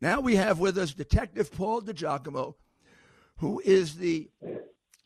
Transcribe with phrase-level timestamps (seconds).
[0.00, 2.54] Now we have with us Detective Paul DiGiacomo,
[3.38, 4.30] who is the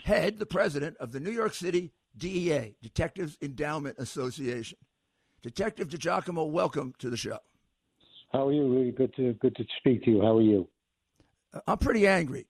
[0.04, 4.76] head, the president of the New York City DEA, Detectives Endowment Association.
[5.42, 7.38] Detective DiGiacomo, welcome to the show.
[8.32, 8.70] How are you?
[8.70, 10.20] Really good to good to speak to you.
[10.22, 10.68] How are you?
[11.66, 12.46] I'm pretty angry.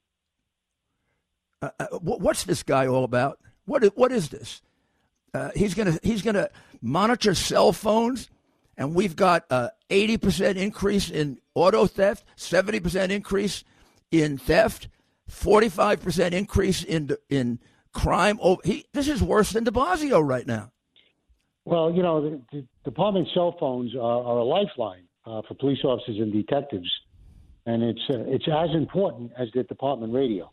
[1.61, 3.39] Uh, uh, what's this guy all about?
[3.65, 4.63] What is, what is this?
[5.35, 6.51] Uh, he's gonna he's gonna
[6.81, 8.29] monitor cell phones,
[8.77, 13.65] and we've got a 80% increase in auto theft, 70% increase
[14.11, 14.89] in theft,
[15.31, 17.59] 45% increase in in
[17.93, 18.39] crime.
[18.43, 20.73] Oh, he, this is worse than De Blasio right now.
[21.65, 25.85] Well, you know, the, the department cell phones are, are a lifeline uh, for police
[25.85, 26.91] officers and detectives,
[27.67, 30.51] and it's uh, it's as important as the department radio.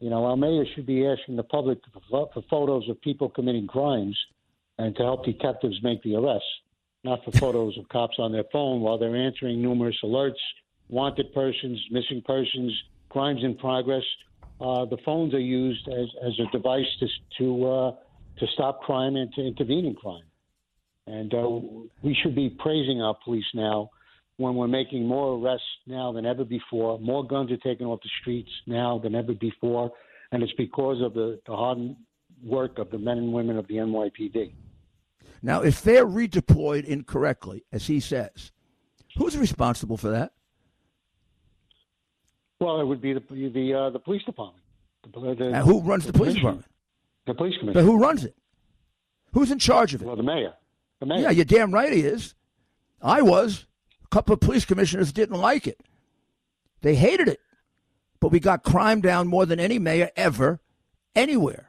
[0.00, 1.78] You know, our mayor should be asking the public
[2.10, 4.16] for, for photos of people committing crimes,
[4.76, 6.46] and to help detectives make the arrests,
[7.04, 10.40] not for photos of cops on their phone while they're answering numerous alerts,
[10.88, 12.72] wanted persons, missing persons,
[13.08, 14.02] crimes in progress.
[14.60, 17.06] Uh, the phones are used as, as a device to
[17.38, 17.92] to, uh,
[18.38, 20.24] to stop crime and to intervene in crime.
[21.06, 21.48] And uh,
[22.02, 23.90] we should be praising our police now
[24.36, 26.98] when we're making more arrests now than ever before.
[26.98, 29.90] More guns are taken off the streets now than ever before.
[30.32, 31.96] And it's because of the, the hard
[32.44, 34.52] work of the men and women of the NYPD.
[35.42, 38.52] Now, if they're redeployed incorrectly, as he says,
[39.16, 40.32] who's responsible for that?
[42.60, 44.64] Well, it would be the the uh, the police department.
[45.04, 46.66] The, the, who runs the, the police department?
[47.26, 47.74] The police commission.
[47.74, 48.34] But who runs it?
[49.32, 50.06] Who's in charge of it?
[50.06, 50.54] Well, the mayor.
[51.00, 51.20] The mayor.
[51.20, 52.34] Yeah, you're damn right he is.
[53.00, 53.66] I was.
[54.04, 55.80] A couple of police commissioners didn't like it.
[56.80, 57.40] They hated it.
[58.20, 60.60] But we got crime down more than any mayor ever,
[61.14, 61.67] anywhere.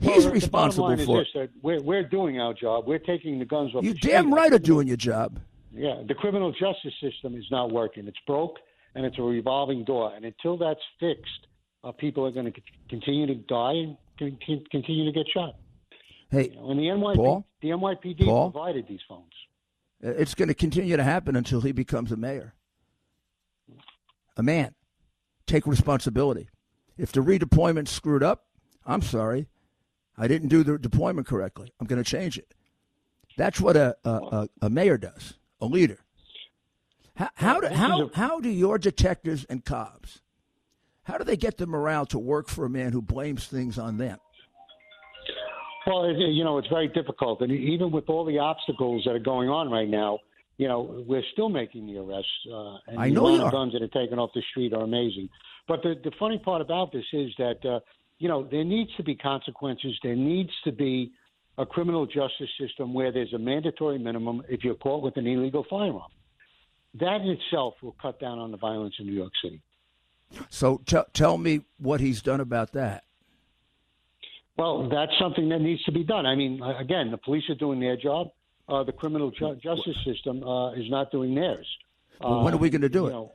[0.00, 1.50] He's well, responsible for it.
[1.62, 2.84] We're, we're doing our job.
[2.86, 3.84] We're taking the guns off.
[3.84, 5.38] You damn right are doing your job.
[5.72, 8.08] Yeah, the criminal justice system is not working.
[8.08, 8.56] It's broke
[8.94, 10.12] and it's a revolving door.
[10.14, 11.46] And until that's fixed,
[11.84, 13.96] uh, people are going to continue to die and
[14.70, 15.56] continue to get shot.
[16.30, 19.32] Hey, you know, and the NYPD, Paul, the NYPD Paul, provided these phones.
[20.00, 22.54] It's going to continue to happen until he becomes a mayor.
[24.36, 24.74] A man.
[25.46, 26.48] Take responsibility.
[26.96, 28.46] If the redeployment screwed up,
[28.86, 29.48] I'm sorry.
[30.20, 31.72] I didn't do the deployment correctly.
[31.80, 32.54] I'm going to change it.
[33.36, 35.98] That's what a, a, a, mayor does, a leader.
[37.16, 40.20] How how do, how, how do your detectives and cops
[41.10, 43.98] how do they get the morale to work for a man who blames things on
[43.98, 44.18] them?
[45.86, 49.48] Well, you know, it's very difficult, and even with all the obstacles that are going
[49.48, 50.18] on right now,
[50.56, 52.30] you know, we're still making the arrests.
[52.52, 54.82] Uh, and I the know amount of guns that are taken off the street are
[54.82, 55.30] amazing.
[55.66, 57.80] But the the funny part about this is that uh,
[58.20, 59.98] you know there needs to be consequences.
[60.04, 61.10] There needs to be
[61.58, 65.66] a criminal justice system where there's a mandatory minimum if you're caught with an illegal
[65.68, 66.10] firearm
[66.98, 69.62] that in itself will cut down on the violence in New York City.
[70.48, 73.04] So t- tell me what he's done about that.
[74.56, 76.26] Well, that's something that needs to be done.
[76.26, 78.28] I mean, again, the police are doing their job.
[78.68, 81.66] Uh, the criminal ju- justice system uh, is not doing theirs.
[82.20, 83.10] Well, when are we going to do it?
[83.10, 83.32] Know,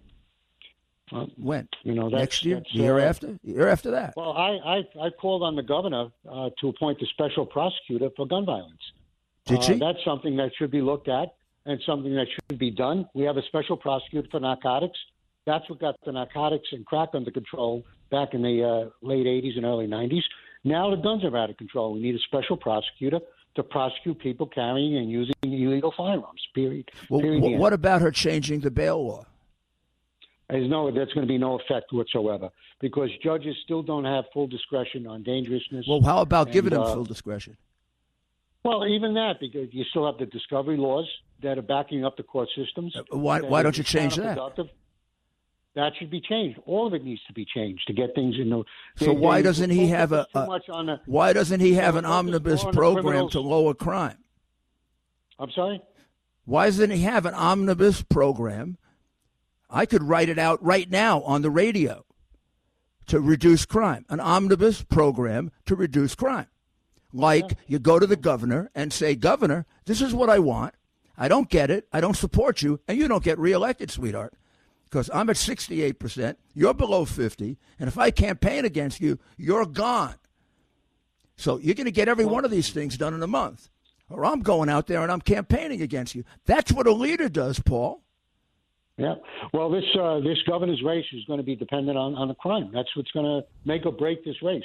[1.12, 1.68] uh, when?
[1.84, 4.14] You know, next year, the year uh, after, year after that.
[4.16, 8.28] Well, I I, I called on the governor uh, to appoint a special prosecutor for
[8.28, 8.82] gun violence.
[9.46, 9.74] Did she?
[9.74, 13.08] Uh, that's something that should be looked at and something that should be done.
[13.14, 14.98] We have a special prosecutor for narcotics.
[15.46, 19.58] That's what got the narcotics and crack under control back in the uh, late 80s
[19.58, 20.24] and early 90s.
[20.64, 21.94] Now the guns are out of control.
[21.94, 23.20] We need a special prosecutor
[23.56, 26.42] to prosecute people carrying and using illegal firearms.
[26.54, 26.90] Period.
[27.10, 29.26] Well, period what about her changing the bail law?
[30.50, 34.48] There's no, that's going to be no effect whatsoever because judges still don't have full
[34.48, 35.86] discretion on dangerousness.
[35.88, 37.58] Well, how about and, giving them uh, full discretion?
[38.64, 41.10] Well, even that, because you still have the discovery laws
[41.42, 42.96] that are backing up the court systems.
[42.96, 44.38] Uh, why, why don't you change that?
[45.76, 46.58] That should be changed.
[46.66, 48.64] All of it needs to be changed to get things in the.
[48.96, 53.42] So why doesn't he have a, a why doesn't he have an omnibus program to
[53.42, 54.18] lower crime?
[55.38, 55.82] I'm sorry.
[56.46, 58.78] Why doesn't he have an omnibus program?
[59.70, 62.06] I could write it out right now on the radio
[63.08, 64.06] to reduce crime.
[64.10, 66.48] An omnibus program to reduce crime.
[67.14, 70.74] Like you go to the governor and say, Governor, this is what I want.
[71.18, 71.88] I don't get it.
[71.94, 74.34] I don't support you, and you don't get reelected, sweetheart.
[74.84, 80.16] Because I'm at 68%, you're below 50, and if I campaign against you, you're gone.
[81.38, 83.70] So you're going to get every one of these things done in a month.
[84.10, 86.24] Or I'm going out there and I'm campaigning against you.
[86.46, 88.04] That's what a leader does, Paul.
[88.98, 89.16] Yeah.
[89.54, 92.72] Well, this uh, this governor's race is going to be dependent on, on the crime.
[92.74, 94.64] That's what's going to make or break this race.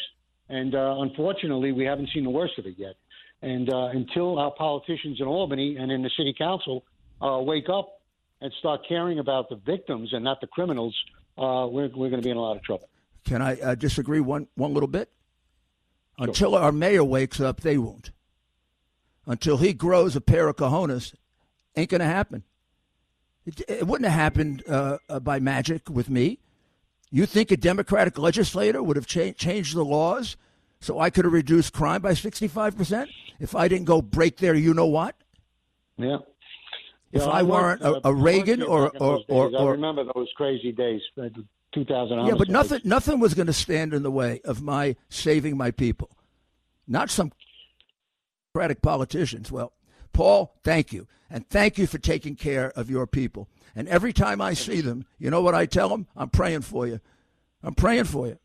[0.48, 2.94] And uh, unfortunately, we haven't seen the worst of it yet.
[3.42, 6.84] And uh, until our politicians in Albany and in the city council
[7.20, 8.00] uh, wake up
[8.40, 10.94] and start caring about the victims and not the criminals,
[11.38, 12.88] uh, we're, we're going to be in a lot of trouble.
[13.24, 15.10] Can I uh, disagree one, one little bit?
[16.18, 16.28] Sure.
[16.28, 18.10] Until our mayor wakes up, they won't.
[19.26, 21.14] Until he grows a pair of cojones,
[21.76, 22.44] ain't going to happen.
[23.46, 26.38] It, it, wouldn't have happened uh, uh, by magic with me.
[27.10, 30.36] You think a Democratic legislator would have cha- changed the laws
[30.80, 33.08] so I could have reduced crime by 65%
[33.38, 35.16] if I didn't go break their you know what?
[35.96, 36.18] Yeah.
[37.12, 40.70] If I, I weren't a, a Reagan or or, or, or, I remember those crazy
[40.70, 41.28] days, uh,
[41.74, 42.26] 2000.
[42.26, 45.72] Yeah, but nothing nothing was going to stand in the way of my saving my
[45.72, 46.10] people.
[46.86, 47.32] Not some
[48.54, 49.50] Democratic politicians.
[49.50, 49.72] Well,
[50.12, 51.06] Paul, thank you.
[51.28, 53.48] And thank you for taking care of your people.
[53.76, 56.06] And every time I see them, you know what I tell them?
[56.16, 57.00] I'm praying for you.
[57.62, 58.38] I'm praying for you.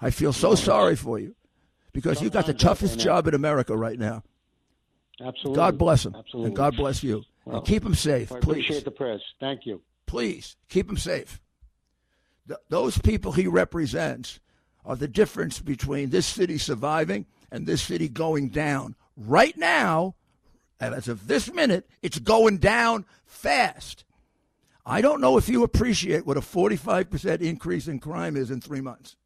[0.00, 1.34] I feel so sorry for you
[1.92, 4.22] because you got the toughest job in America right now.
[5.20, 5.56] Absolutely.
[5.56, 6.16] God bless them.
[6.16, 6.48] Absolutely.
[6.48, 7.22] And God bless you.
[7.44, 8.64] Well, and keep them safe, I please.
[8.64, 9.22] appreciate the prayers.
[9.40, 9.82] Thank you.
[10.06, 11.40] Please keep them safe.
[12.48, 14.40] Th- those people he represents
[14.84, 18.96] are the difference between this city surviving and this city going down.
[19.16, 20.14] Right now,
[20.82, 24.04] as of this minute, it's going down fast.
[24.84, 28.80] I don't know if you appreciate what a 45% increase in crime is in three
[28.80, 29.16] months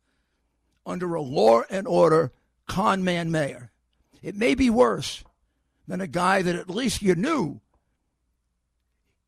[0.85, 2.33] under a law and order
[2.67, 3.73] con man mayor.
[4.23, 5.25] It may be worse
[5.89, 7.61] than a guy that at least you knew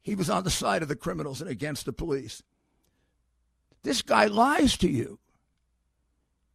[0.02, 2.42] he was on the side of the criminals and against the police.
[3.82, 5.18] This guy lies to you.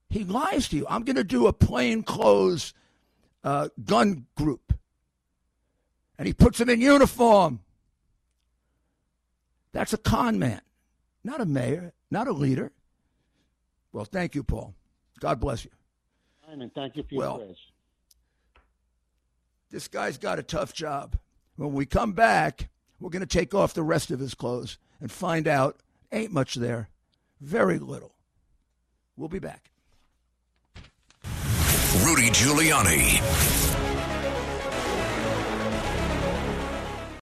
[0.10, 0.86] He lies to you.
[0.90, 2.74] I'm going to do a plain clothes
[3.44, 4.74] uh, gun group.
[6.24, 7.60] And he puts them in uniform.
[9.74, 10.62] That's a con man,
[11.22, 12.72] not a mayor, not a leader.
[13.92, 14.74] Well, thank you, Paul.
[15.20, 15.72] God bless you.
[16.48, 17.58] Simon, thank you for your well, prayers.
[19.70, 21.18] This guy's got a tough job.
[21.58, 22.69] When we come back,
[23.02, 25.81] we're going to take off the rest of his clothes and find out
[26.14, 26.88] ain't much there.
[27.42, 28.16] Very little.
[29.18, 29.72] We'll be back.
[31.26, 33.82] Rudy Giuliani